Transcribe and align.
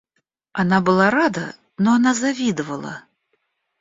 Она 0.53 0.81
была 0.81 1.11
рада, 1.11 1.55
но 1.77 1.93
она 1.93 2.15
завидовала. 2.15 3.03